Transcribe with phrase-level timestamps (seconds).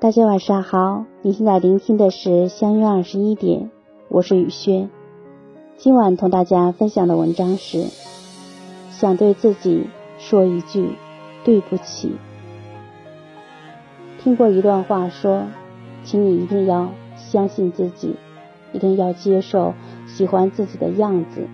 [0.00, 3.70] 大家晚上好，你现在聆听的是相约二十一点，
[4.08, 4.88] 我是雨轩。
[5.76, 7.84] 今晚同大家分享的文章是：
[8.90, 10.92] 想对自己说一句
[11.44, 12.16] 对不起。
[14.22, 15.42] 听过一段话说，
[16.02, 18.16] 请你一定要相信自己，
[18.72, 19.74] 一定要接受
[20.06, 21.46] 喜欢自己的样子，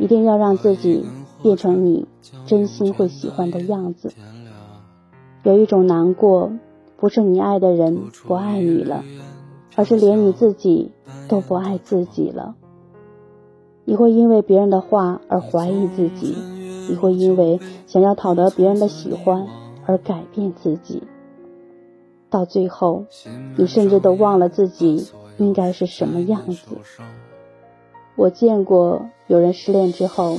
[0.00, 1.06] 一定要让自己
[1.40, 2.08] 变成你
[2.46, 4.12] 真心会喜欢的样子。
[5.44, 6.50] 有一种难过。
[7.00, 9.02] 不是你爱的人不爱你了，
[9.74, 10.92] 而是连你自己
[11.28, 12.54] 都不爱自己了。
[13.86, 16.36] 你会因为别人的话而怀疑自己，
[16.88, 19.46] 你会因为想要讨得别人的喜欢
[19.86, 21.02] 而改变自己。
[22.28, 23.06] 到最后，
[23.56, 26.76] 你甚至都忘了自己应该是什么样子。
[28.14, 30.36] 我见过有人失恋之后，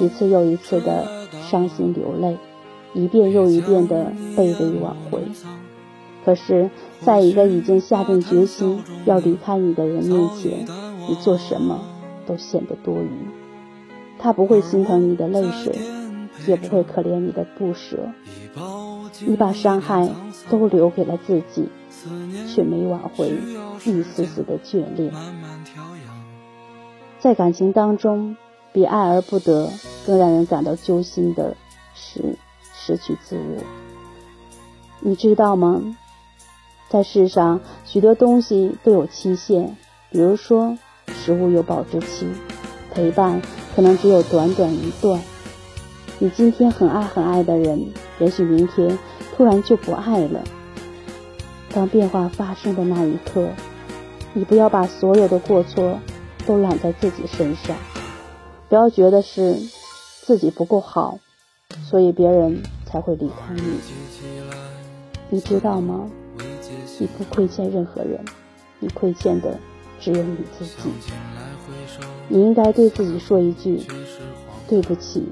[0.00, 1.06] 一次又一次的
[1.50, 2.38] 伤心流泪，
[2.94, 5.20] 一遍又一遍的卑微挽回。
[6.28, 6.68] 可是，
[7.00, 10.66] 在一个已经下定决心要离开你的人面前，
[11.08, 11.80] 你做什么
[12.26, 13.08] 都显得多余。
[14.18, 15.74] 他不会心疼你的泪水，
[16.46, 17.96] 也不会可怜你的不舍。
[19.24, 20.06] 你把伤害
[20.50, 21.70] 都留给了自己，
[22.46, 23.30] 却没挽回
[23.86, 25.10] 一丝丝的眷恋。
[27.20, 28.36] 在感情当中，
[28.74, 29.70] 比爱而不得
[30.04, 31.56] 更让人感到揪心的
[31.94, 32.36] 是
[32.74, 33.62] 失去自我。
[35.00, 35.96] 你知道吗？
[36.88, 39.76] 在世上，许多东西都有期限，
[40.10, 40.76] 比如说
[41.08, 42.26] 食物有保质期，
[42.92, 43.42] 陪伴
[43.76, 45.20] 可能只有短短一段。
[46.18, 47.86] 你今天很爱很爱的人，
[48.18, 48.98] 也许明天
[49.36, 50.40] 突然就不爱了。
[51.72, 53.48] 当变化发生的那一刻，
[54.32, 55.98] 你不要把所有的过错
[56.46, 57.76] 都揽在自己身上，
[58.68, 59.54] 不要觉得是
[60.22, 61.18] 自己不够好，
[61.84, 63.78] 所以别人才会离开你。
[65.28, 66.08] 你知道吗？
[66.98, 68.18] 你不亏欠任何人，
[68.80, 69.56] 你亏欠的
[70.00, 70.90] 只有你自己。
[72.28, 73.80] 你应该对自己说一句
[74.68, 75.28] ：“对不起，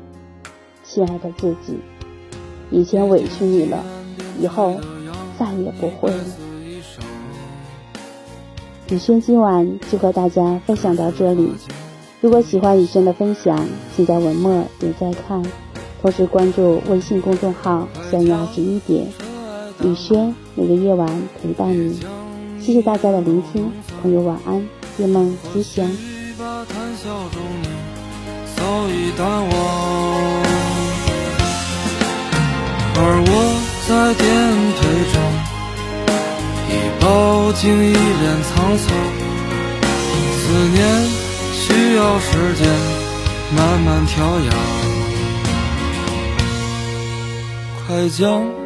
[0.84, 1.78] 亲爱的自己，
[2.70, 3.84] 以前委屈你了，
[4.40, 4.80] 以后
[5.38, 6.24] 再也不会了。”
[8.88, 11.52] 雨轩今晚就和大家分享到这里。
[12.20, 15.42] 如果喜欢雨轩的分享，请在文末点赞看，
[16.00, 19.06] 同时关注微信公众号“三月二十一点”。
[19.82, 21.06] 雨轩每个夜晚
[21.40, 22.00] 陪伴你，
[22.60, 23.70] 谢谢大家的聆听，
[24.00, 24.66] 朋友晚安，
[24.98, 25.86] 夜梦吉祥。
[32.98, 33.30] 而我
[33.86, 34.24] 在颠
[34.76, 34.80] 沛
[35.12, 35.14] 中，
[36.70, 38.86] 已饱经一脸沧桑。
[40.40, 40.76] 思念
[41.52, 42.66] 需要时间
[43.54, 44.48] 慢慢调养，
[47.86, 48.65] 快将。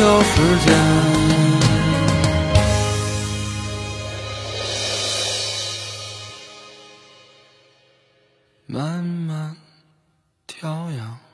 [0.00, 0.74] 有时间
[8.66, 9.54] 慢慢
[10.46, 11.29] 调养。